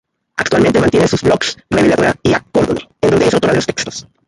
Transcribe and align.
Actualmente 0.35 0.79
mantiene 0.79 1.07
sus 1.07 1.21
blogs 1.21 1.59
"Reveladora", 1.69 2.15
y 2.23 2.33
"Acórdome"en 2.33 3.11
donde 3.11 3.27
es 3.27 3.33
autora 3.35 3.53
de 3.53 3.57
los 3.57 3.67
textos. 3.67 4.07